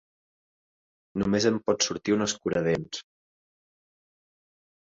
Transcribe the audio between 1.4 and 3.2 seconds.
en pot sortir un escuradents.